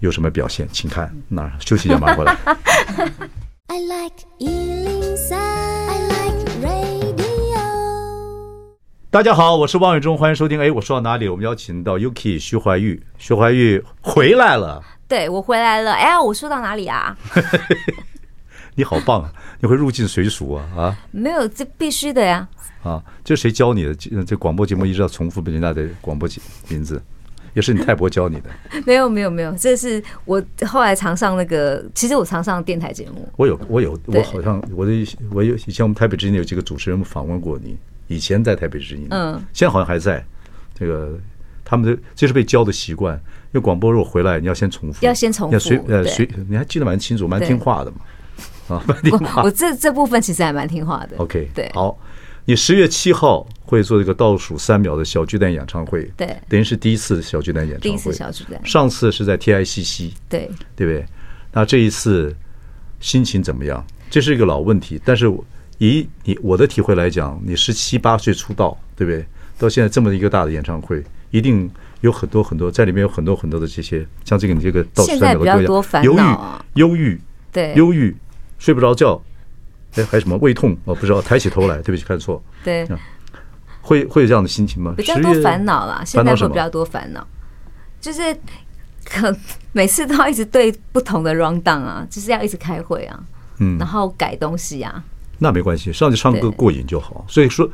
[0.00, 2.36] 有什么表现，请看那休息一下，马上回来。
[3.68, 7.58] I like 103, I like radio。
[9.10, 10.60] 大家好，我是王伟忠，欢迎收听。
[10.60, 11.28] 哎，我说到哪里？
[11.28, 14.80] 我们邀请到 Yuki 徐怀钰，徐怀钰回来了。
[15.08, 15.94] 对，我回来了。
[15.94, 17.18] 哎呀，我说到哪里啊？
[18.76, 19.32] 你好棒啊！
[19.60, 20.96] 你会入境随俗啊啊！
[21.10, 22.46] 没有，这必须的呀。
[22.84, 23.94] 啊，这谁教你的？
[24.24, 27.02] 这广播节目一直要重复人家的广播节名字，
[27.56, 28.50] 也是你太婆教你的。
[28.86, 33.26] 没有没有没有，这是我后来常上那个，其实我常上电台节目。
[33.36, 34.92] 我有我有我好像我的
[35.32, 37.76] 我有以前我们台北之音有几个主持人访问过你，
[38.08, 40.24] 以前在台北之音，嗯，现在好像还在。
[40.78, 41.18] 这个
[41.64, 47.96] 他们的这是被教的习惯，因为广播如果回来，你要先重复，要先重复，要随呃随，你还记得蛮清楚，蛮听话的嘛。
[48.68, 51.16] 啊，我 我这这部分其实还蛮听话的。
[51.16, 51.98] OK，对，好，
[52.48, 61.04] 你十月七号会做一个倒数三秒的小巨蛋演唱会，对，等于是第一次小巨蛋演唱会，第一次小巨蛋，上次是在 TICC，对，对不对？
[61.52, 62.32] 那这一次
[63.00, 63.84] 心情怎么样？
[64.08, 65.28] 这是一个老问题，但是
[65.78, 69.26] 以你我的体会来讲，你十七八岁出道，对不对？
[69.58, 71.68] 到现在这么一个大的演唱会，一定
[72.02, 76.20] 有很多很多在里面有很多很多的这些，像这个你这个倒数三秒的歌谣，忧郁，
[76.74, 78.16] 忧郁，对，忧郁。
[78.58, 79.22] 睡不着觉，
[79.96, 80.76] 哎，还有什么胃痛？
[80.84, 82.42] 我不知道，抬起头来，对不起，看错。
[82.64, 82.86] 对，
[83.80, 84.94] 会会有这样的心情吗？
[84.96, 87.26] 比较多烦恼啦，现在会比较多烦恼，
[88.00, 88.36] 就是
[89.04, 89.34] 可
[89.72, 93.20] 每次都要一直对不同的 down 啊，就是要一直开会啊，
[93.58, 95.02] 嗯，然后改东西啊。
[95.38, 97.24] 那没关系，上去唱歌过瘾就好。
[97.28, 97.68] 所以说，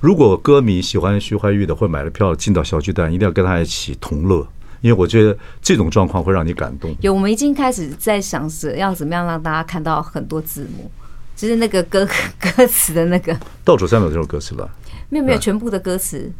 [0.00, 4.44] 如果歌迷喜欢徐怀钰的，会买了票进到小巨蛋，一定要跟他一起同乐，
[4.80, 6.92] 因为我觉得这种状况会让你感动。
[7.02, 10.90] 有，我们已经开始在想着要怎么样让大家看到很多字幕，
[11.36, 12.06] 就是那个歌
[12.38, 14.68] 歌词的那个倒数三秒这首歌词吧？
[15.08, 16.30] 没有没有，全部的歌词。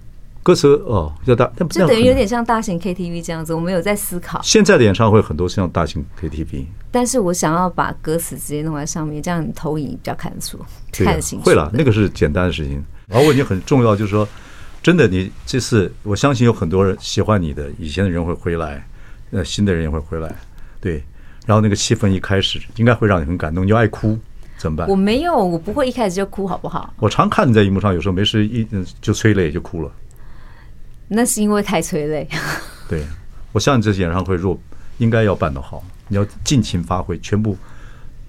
[0.43, 3.55] 歌词哦，要大，就等于有点像大型 KTV 这样子。
[3.55, 10.59] 我们有在思考，现在的演唱会很多像大型 KTV，但是我想要把歌词直接弄在上面，这样你投影比较看得出，
[10.93, 11.47] 看得清楚。
[11.47, 12.85] 会了，那个是简单的事情。
[13.07, 14.29] 然后问题很重要，就是说，
[14.83, 18.87] 真的，你这次我相信有很多人喜欢你的，以前的人会回来，
[19.31, 20.31] 呃，新的人也会回来，
[20.79, 21.03] 对。
[21.47, 24.19] 然后那个气氛一开始应该会让你很感动，你就爱哭
[24.57, 24.89] 怎么办？
[24.89, 26.93] 我没有，我不会一开始就哭，好不好？
[26.99, 28.67] 我常看你在荧幕上，有时候没事一
[29.01, 29.91] 就催泪就哭了。
[31.09, 32.29] 那是因为太催泪。
[32.89, 33.05] 对，
[33.53, 34.59] 我相信这次演唱会若
[34.99, 37.57] 应该要办得好，你要尽情发挥，全部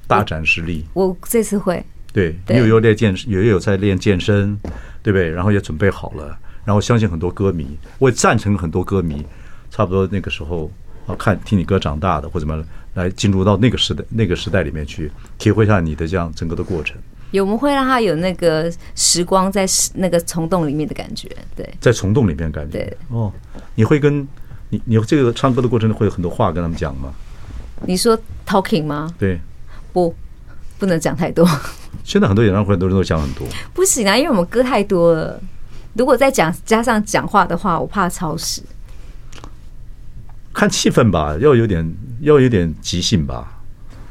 [0.08, 0.86] 大展实力。
[0.94, 1.84] 我，我这次会。
[2.12, 4.58] 对，你有有练健身，也有在练健身，
[5.04, 5.30] 对不对？
[5.30, 9.26] 然后也准备好了，然后相信很多歌迷，我也赞成很多歌迷，
[9.70, 10.72] 差不多那个时候
[11.08, 12.64] 啊，看听你歌长大的或怎么
[12.96, 16.98] 来进入到那个时代那个时代里面去，体会一下你的这样整个的过程。
[17.32, 19.66] 有，我们会让他有那个时光在
[19.96, 23.32] 那个虫洞里面的感觉，对，在虫洞里面感觉，对，哦，
[23.76, 24.26] 你会跟
[24.70, 27.14] 你你这个唱歌的过程会有很多话跟他们讲吗？
[27.86, 29.14] 你说 talking 吗？
[29.20, 29.40] 对，
[29.92, 30.16] 不，
[30.80, 31.46] 不能讲太多。
[32.04, 35.42] 现在很多演唱会很多人都讲很多，不行啊，因为我们歌太多了，
[35.94, 38.62] 如果再讲加上讲话的话，我怕超时。
[40.56, 43.46] 看气氛吧，要有点要有点即兴吧，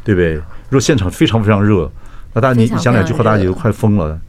[0.05, 0.35] 对不对？
[0.35, 1.91] 如果现场非常非常热。
[2.35, 4.21] 那大家你你讲两句话，大家也都快疯了。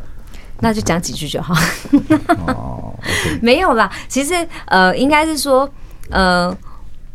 [0.61, 1.53] 那就讲几句就好。
[2.47, 2.97] 哦，
[3.41, 3.91] 没有啦。
[4.07, 4.33] 其实
[4.67, 5.69] 呃，应该是说
[6.09, 6.55] 呃，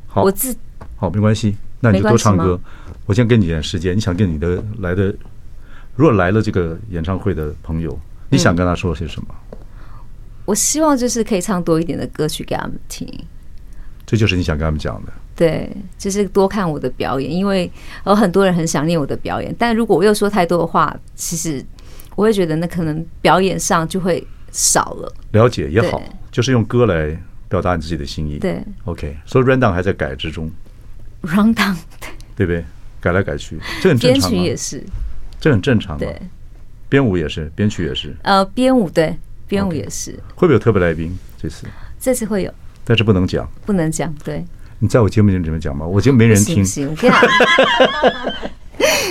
[0.07, 0.55] 好，我自
[0.97, 2.61] 好没关系，那你就多唱歌。
[3.07, 5.15] 我先给你点时间，你想跟你的来的，
[5.97, 9.29] 如果来了这个演唱会的朋友，你想跟他说些什么？
[10.45, 13.09] 我希望就是可以唱多一点的歌曲给他们听。
[14.11, 15.13] 这就是你想跟他们讲的。
[15.37, 17.71] 对，就是多看我的表演，因为
[18.07, 19.55] 有很多人很想念我的表演。
[19.57, 21.65] 但如果我又说太多的话，其实
[22.17, 25.15] 我会觉得那可能表演上就会少了。
[25.31, 27.17] 了解也好，就是用歌来
[27.49, 28.41] 表达你自己的心意。
[28.41, 30.51] 对，OK，所以 rundown 还在改之中。
[31.23, 31.77] rundown
[32.35, 32.65] 对不对？
[33.01, 34.29] 改来改去，这很正常。
[34.29, 34.85] 编曲也是，
[35.41, 35.97] 这很正常。
[35.97, 36.21] 对，
[36.89, 38.13] 编舞也是，编曲也是。
[38.25, 40.11] 呃，编舞对，编舞也是。
[40.35, 41.17] 会不会有特别来宾？
[41.41, 41.69] 这次
[42.01, 42.53] 这次会有，
[42.85, 44.45] 但是不能讲，不能讲，对。
[44.79, 45.87] 你在我节目里怎么讲吗？
[45.87, 46.63] 我节目没人听。
[46.63, 46.89] 你讲，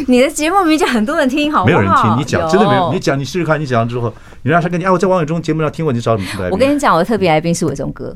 [0.08, 1.66] 你的节目明明就很多人听，好不好？
[1.66, 2.92] 没有人听，你讲真的没有。
[2.92, 6.52] 你讲，你试试看，你讲了之后，你让他跟你哎，我在王伟忠节目上听过，你找什么来宾？
[6.52, 8.16] 我跟你讲，我的特别来宾是伟忠哥。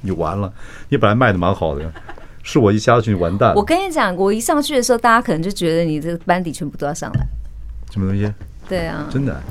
[0.00, 0.50] 你完了，
[0.88, 1.92] 你本来卖的蛮好的，
[2.42, 3.54] 是我一下去完蛋。
[3.54, 7.20] 我跟你讲，我一上去的时候，大家可能就觉得你这个班底全部都要上来。
[7.92, 8.32] 什么东西？
[8.68, 9.42] 对啊，真的啊、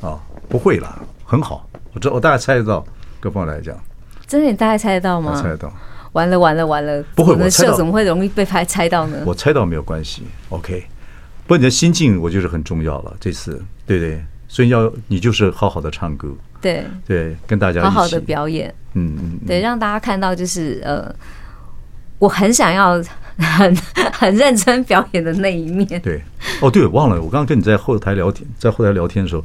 [0.00, 1.68] 哦，不会啦，很好。
[1.92, 2.84] 我知道，我大概猜得到，
[3.20, 3.76] 各方来讲，
[4.28, 5.34] 真的，你大概猜得到吗？
[5.42, 5.72] 猜得到。
[6.12, 7.02] 完了完了完了！
[7.14, 9.18] 不会，我的秀怎么会容易被拍猜到呢？
[9.26, 10.86] 我猜到没有关系，OK。
[11.44, 13.16] 不过你的心境，我就是很重要了。
[13.20, 16.28] 这次，对对，所以要你就是好好的唱歌，
[16.60, 21.14] 对对，跟大家好好的表演，嗯嗯，对，让大家看到就是呃，
[22.18, 23.02] 我很想要
[23.38, 23.76] 很
[24.12, 25.86] 很认真表演的那一面。
[26.00, 26.22] 对，
[26.60, 29.44] 哦对，忘了，我刚刚跟你在后台聊天，在后台聊天的时候，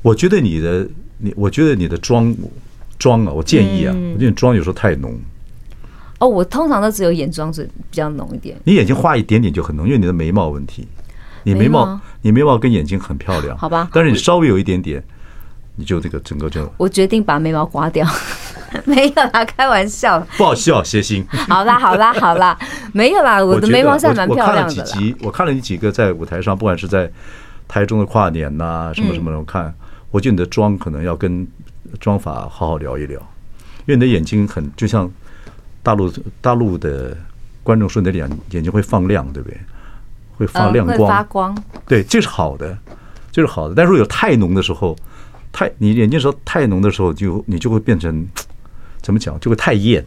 [0.00, 0.86] 我觉得你的
[1.18, 2.34] 你，我觉得你的妆
[3.02, 5.12] 妆啊，我建议啊，我觉得你妆有时候太浓。
[6.20, 8.56] 哦，我通常都只有眼妆是比较浓一点。
[8.62, 10.86] 你眼睛画一点点就很浓，因为你的眉毛问题。
[11.42, 13.88] 你眉毛，你眉毛跟眼睛很漂亮，好吧？
[13.92, 15.02] 但是你稍微有一点点，
[15.74, 16.72] 你就这个整个就……
[16.76, 18.06] 我决定把眉毛刮掉。
[18.86, 20.20] 没有啦，开玩笑。
[20.36, 21.26] 不好笑，谐星。
[21.50, 22.56] 好啦，好啦，好啦，
[22.92, 24.62] 没有啦，我的眉毛算蛮漂亮的。
[24.62, 27.10] 我看了几集，我看了你几个在舞台上，不管是在
[27.66, 29.74] 台中的跨年呐，什么什么的，我看，
[30.12, 31.44] 我觉得你的妆可能要跟
[32.00, 33.18] 妆法好好聊一聊，
[33.86, 35.10] 因为你的眼睛很就像。
[35.84, 37.16] 大陆大陆的
[37.64, 39.58] 观众说你的眼眼睛会放亮，对不对？
[40.36, 41.64] 会发亮光，发光。
[41.88, 42.78] 对，这是好的，
[43.32, 43.74] 这是好的。
[43.74, 44.96] 但是如果有太浓的时候，
[45.50, 48.24] 太你眼睛说太浓的时候，就你就会变成
[49.00, 49.36] 怎么讲？
[49.40, 50.06] 就会太艳。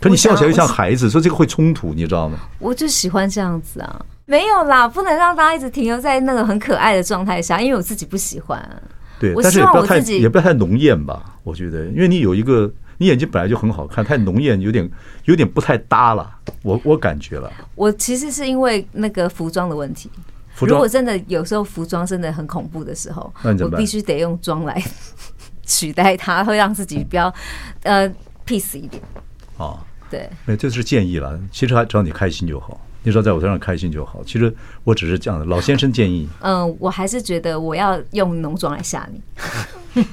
[0.00, 2.38] 可你笑起来又像孩子，所以这个会冲突，你知道吗？
[2.58, 8.82] 我就喜欢这样子啊，没有啦，不能让大家一直停留在那个很可爱的状态下，因为我自己不喜欢。
[9.22, 12.70] 对，但是也不要太也不要太浓艳吧，我觉得，因为你有一个。
[12.98, 14.88] 你眼睛本来就很好看，太浓艳有点
[15.24, 16.30] 有点不太搭了，
[16.62, 17.50] 我我感觉了。
[17.74, 20.08] 我其实是因为那个服装的问题，
[20.60, 24.80] 如果真的有时候服装真的很恐怖的时候，我必须得用妆来
[25.66, 27.32] 取代它，会让自己比较
[27.82, 28.08] 呃
[28.46, 29.02] peace 一点。
[29.56, 31.36] 哦，对，那这是建议了。
[31.50, 34.22] 其实还只要你开心就好，你说在我身上开心就好。
[34.24, 36.28] 其实我只是这样的，老先生建议。
[36.40, 39.20] 嗯，我还是觉得我要用浓妆来吓你。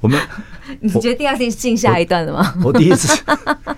[0.00, 0.20] 我们，
[0.80, 2.54] 你决定要进进下一段了吗？
[2.62, 3.22] 我，我第一次，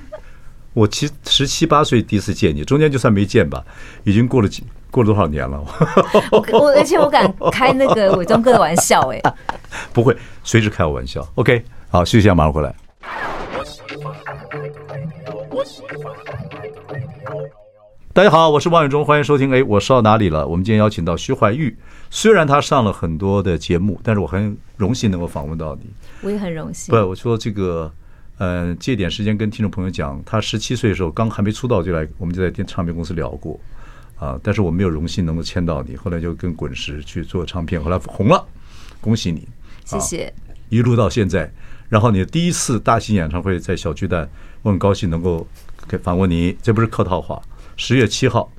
[0.72, 3.62] 我七十七八岁第一次见你，中间就算没见吧，
[4.04, 5.62] 已经过了几过了多少年了？
[6.32, 9.20] 我我而且我敢开那个伟忠哥的玩笑，哎，
[9.92, 11.26] 不会，随时开我玩笑。
[11.34, 12.74] OK，好，休息一下，马上回来。
[18.14, 19.50] 大家好，我是王伟忠，欢迎收听。
[19.52, 20.46] 哎，我说到哪里了？
[20.46, 21.74] 我们今天邀请到徐怀钰，
[22.10, 25.90] 虽然他上了很多的节目，但是我很荣幸能够访问到你。
[26.22, 26.94] 我也很荣幸。
[26.94, 27.92] 不，我说这个，
[28.38, 33.58] 嗯、呃，借点时间跟听众朋友讲，他十七岁的时候刚还没出道就来，我们就在电唱片公司聊过
[34.16, 34.38] 啊。
[34.44, 38.46] 但是我没有荣幸能够签到你，后来就跟滚石去做唱片，后来红了，
[39.00, 39.48] 恭喜你，
[39.84, 40.32] 谢谢。
[40.68, 41.52] 一路到现在，
[41.88, 44.30] 然后你的第一次大型演唱会在小巨蛋，
[44.62, 45.44] 我很高兴能够
[46.00, 47.42] 访问你，这不是客套话。
[47.76, 48.50] 十月七号，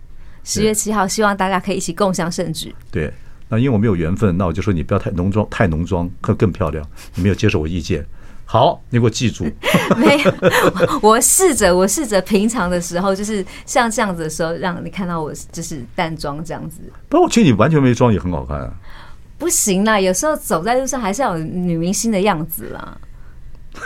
[0.44, 2.74] 十月七号，希望大家可以一起共享盛举。
[2.92, 3.12] 对，
[3.50, 6.86] 那因为我没有缘分，那我就说你不要太浓妆，太浓妆会更漂亮。
[7.16, 8.06] 你没有接受我意见，
[8.46, 9.46] 好，你给我记住。
[9.98, 10.34] 没有，
[11.02, 16.82] 我试着，我试着平常的时候，就是像这样子的时候，让你看到我就是淡妆这样子。
[17.10, 18.74] 不，我觉得你完全没妆也很好看啊。
[19.38, 22.98] 不行啦，有时候走在路上还是要有女明星的样子啦。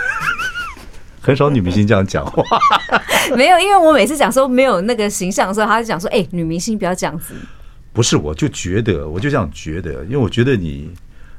[1.21, 2.43] 很少女明星这样讲话，
[3.36, 7.34] 没有，因为我每次讲说没有那个形象的时候，他就讲说：“哎，女明星不要这样子。”
[7.91, 10.89] 不是，我就觉得，我就这样觉得，因为我觉得你，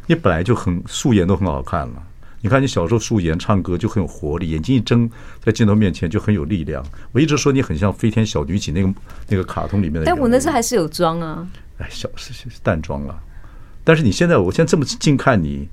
[0.07, 2.03] 你本来就很素颜都很好看了。
[2.43, 5.09] 你看你小时候素颜唱歌就很有活力，眼睛一睁
[5.43, 6.85] 在镜头面前就很有力量。
[7.13, 8.93] 我一直说你很像飞天小女警那个
[9.29, 10.05] 那个卡通里面的。
[10.05, 11.47] 但我那时候还是有妆啊。
[11.79, 13.19] 哎，小是是淡妆了，
[13.85, 15.69] 但是你现在，我现在这么近看你。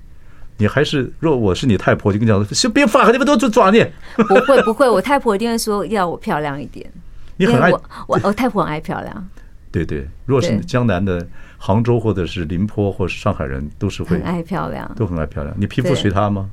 [0.57, 3.85] 你还是，若我是你太婆，就跟你讲说，别发，你们都做抓你。
[4.15, 6.89] 不会不会，我太婆一定会说要我漂亮一点。
[7.37, 9.29] 你很爱我，我我太婆很爱漂亮。
[9.71, 11.25] 对对，如果是江南的
[11.57, 15.55] 杭州或者是宁波或者是上海人，都是会很爱漂亮，都很爱漂亮。
[15.59, 16.49] 你皮肤随她吗？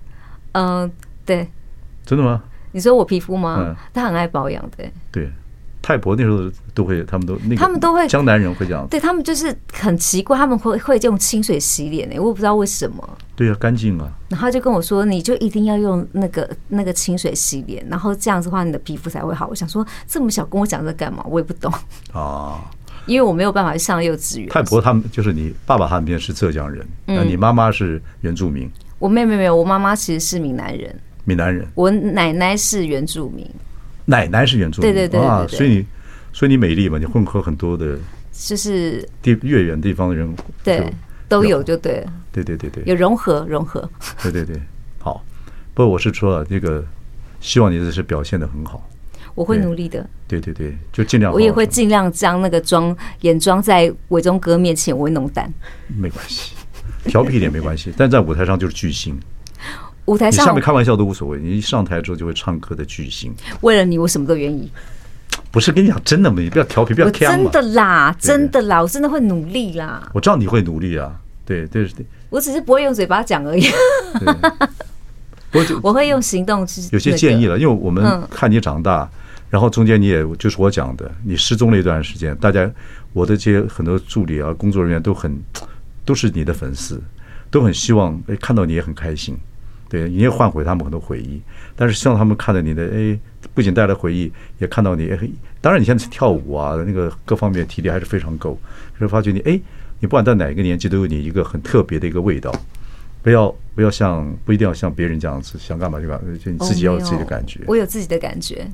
[0.52, 0.90] 嗯，
[1.24, 1.48] 对。
[2.04, 2.42] 真的吗？
[2.72, 3.56] 你说我皮肤吗？
[3.60, 4.92] 嗯，他很爱保养，对。
[5.10, 5.32] 对。
[5.84, 8.86] 太婆那时候都会，他们都那个，他们都会江南人会这样。
[8.88, 13.06] 对他们就是很奇怪，他们会会用清水洗脸呢，我也不知道为什么。
[13.36, 14.10] 对啊，干净啊。
[14.30, 19.46] 然后就跟我说，你就一定要用那个那个清水洗脸，然后这样子的话，你的皮肤才会好。
[19.46, 21.22] 我想说，这么小跟我讲这干嘛？
[21.28, 21.70] 我也不懂
[22.14, 22.64] 啊，
[23.04, 24.48] 因为我没有办法去上幼稚园。
[24.48, 28.70] 太婆他们就是你爸爸他们边是浙江人，那你妈妈是原住民。
[28.98, 30.98] 我妹妹没有，我妈妈其实是闽南人。
[31.26, 33.46] 闽南人，我奶奶是原住民。
[34.06, 35.86] 奶奶是原住民，对对对啊，所以你，
[36.32, 37.98] 所以你美丽嘛，你混合很多的，
[38.32, 40.92] 就是地越远地方的人，对，
[41.28, 42.00] 都有就对。
[42.00, 43.88] 了，对对对对，有融合融合，
[44.22, 44.60] 对对对，
[44.98, 45.24] 好，
[45.72, 46.84] 不过我是说了这个，
[47.40, 48.86] 希望你这是表现的很好，
[49.34, 55.52] 我会努力的，对对对，就尽量，我也会尽量将那个妆眼妆在伟忠哥面前我会弄淡，
[55.88, 56.54] 没关系，
[57.04, 59.18] 调皮一点没关系，但在舞台上就是巨星。
[60.06, 63.32] 舞台上，你下面开玩笑都无所谓，你一上台之后就会唱歌的巨星。
[63.62, 64.70] 为了你，我什么都愿意。
[65.50, 66.40] 不是跟你讲真的吗？
[66.40, 70.10] 你不要调皮，不要真的啦，真的啦，我真的会努力啦。
[70.12, 71.12] 我知道你会努力啊，
[71.46, 72.04] 对对对。
[72.28, 73.64] 我只是不会用嘴巴讲而已。
[75.52, 76.82] 我我会用行动去。
[76.90, 79.08] 有些建议了，因为我们看你长大，
[79.48, 82.68] 然后中间你也就是我讲的，你失踪了一段时间，大家
[83.12, 85.40] 我的这些很多助理啊、工作人员都很
[86.04, 87.00] 都是你的粉丝，
[87.50, 89.36] 都很希望哎看到你也很开心。
[89.94, 91.40] 对，你也换回他们很多回忆，
[91.76, 93.16] 但是希望他们看到你的，哎，
[93.54, 95.16] 不仅带来回忆，也看到你，哎，
[95.60, 98.58] 当然你现在跳舞啊，那个各方面体力还是非常够，
[99.00, 99.52] 就发觉你，哎，
[100.00, 102.52] 你不管在哪一个年纪，都有你一个很特别的一个味道，
[103.22, 107.60] 不要不要像，不一定要像别人这样子，想干嘛就干嘛，就你自己要有自己的感觉。
[107.68, 108.68] 我有自己的感觉。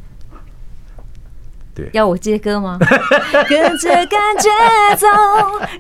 [1.80, 2.78] 对，要我接歌吗？
[3.48, 5.06] 跟着感觉走，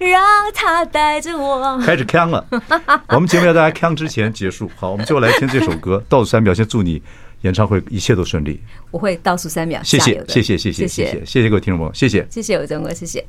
[0.00, 0.22] 让
[0.54, 1.78] 它带着我。
[1.80, 2.44] 开始腔了，
[3.08, 4.70] 我们节目要在腔之前结束。
[4.76, 7.02] 好，我们最后来听这首歌，倒数三秒，先祝你
[7.42, 8.60] 演唱会一切都顺利。
[8.90, 13.24] 我会倒数三秒，谢谢，谢谢，谢谢，谢谢，谢谢各位听众朋友，谢谢，谢谢伟忠哥，谢谢。